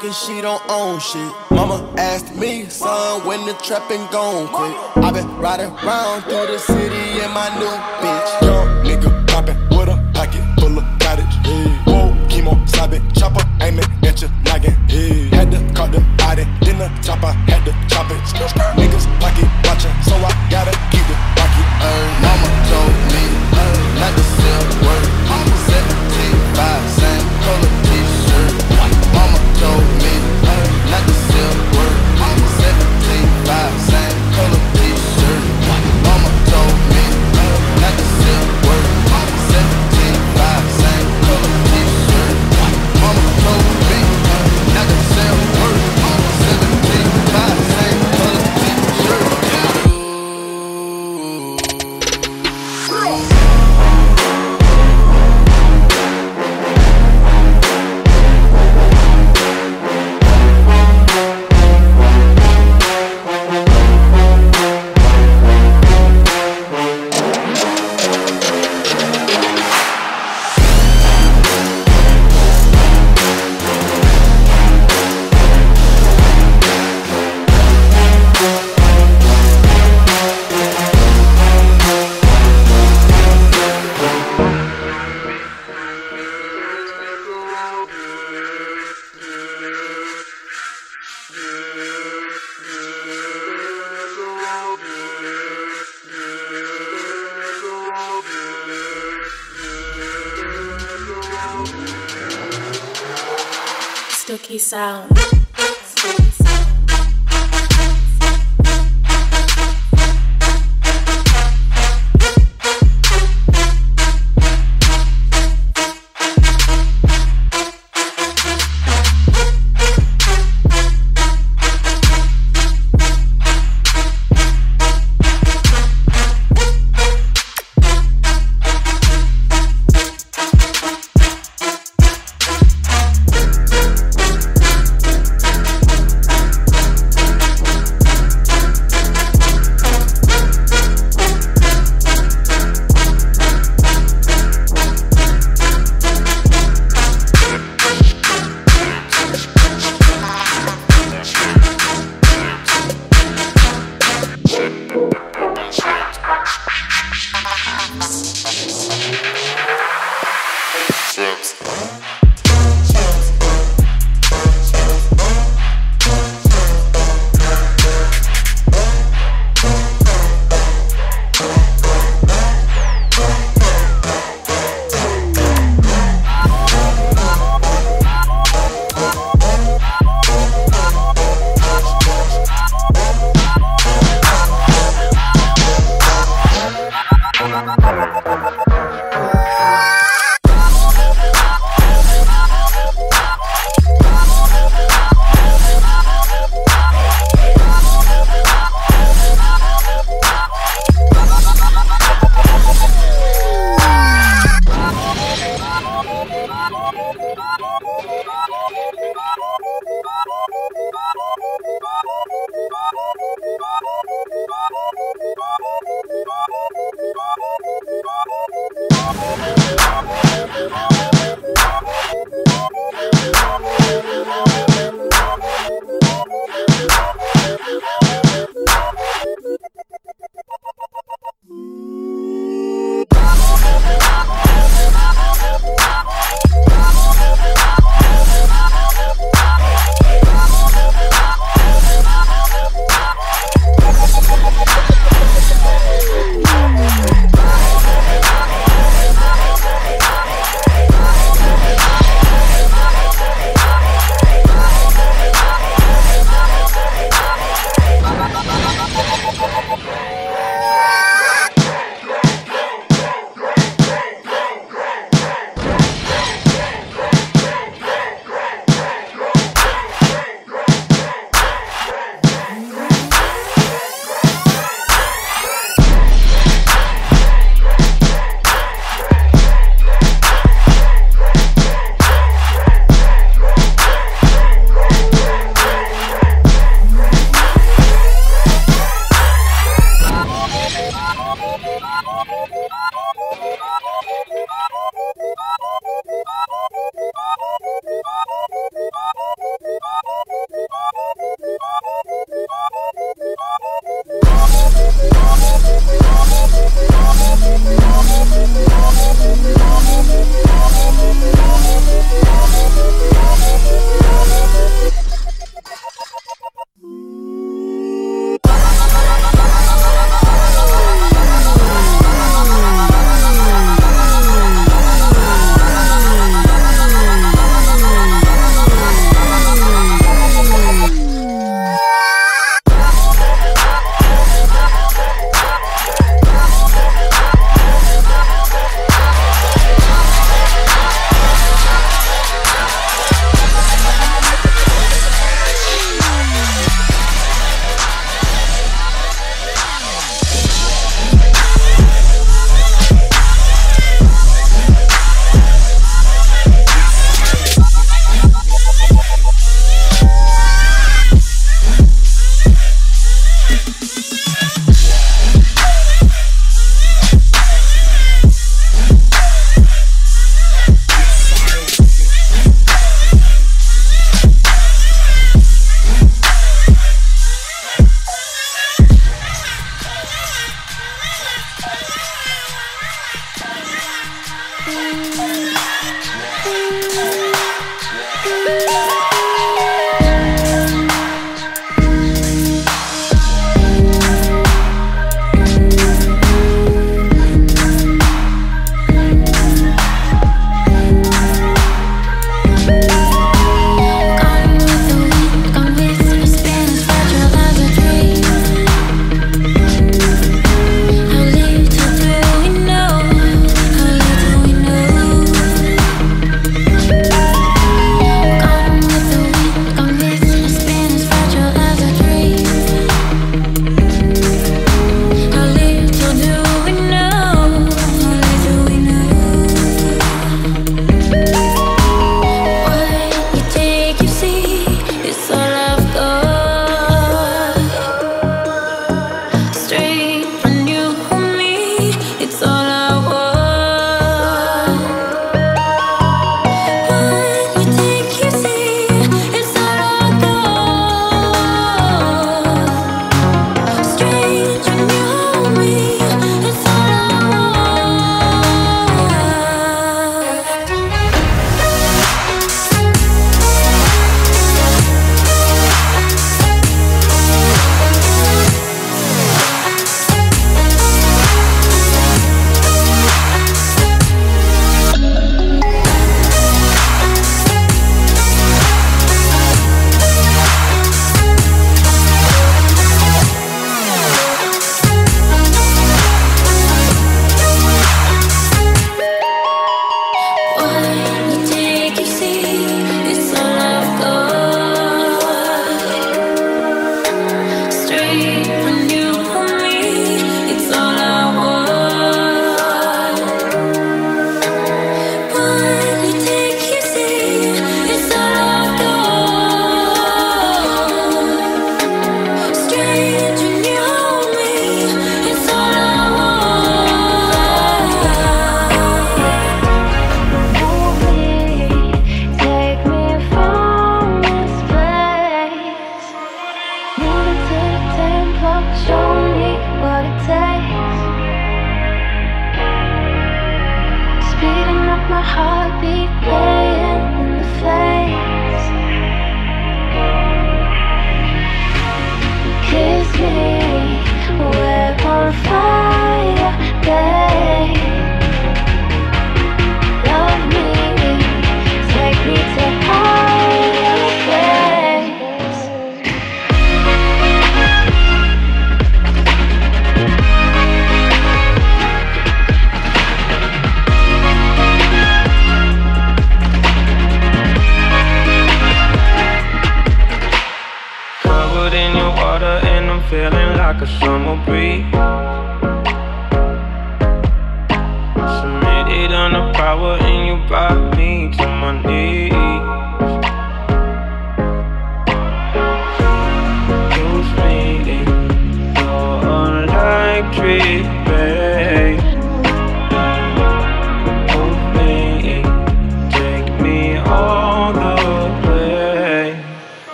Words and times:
Cause 0.00 0.16
she 0.16 0.40
don't 0.40 0.62
own 0.70 0.98
shit. 0.98 1.30
Mama 1.50 1.92
asked 1.98 2.34
me, 2.34 2.64
son, 2.70 3.22
when 3.26 3.44
the 3.44 3.52
trapping 3.60 4.06
gon' 4.10 4.48
quit. 4.48 4.89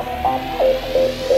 Música 0.00 1.31